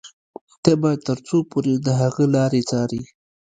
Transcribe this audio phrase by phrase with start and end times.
[0.63, 3.01] ته به تر څو پورې د هغه لارې څاري.